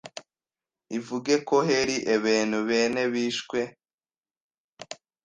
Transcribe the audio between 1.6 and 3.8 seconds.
heri ebentu bene bishwe,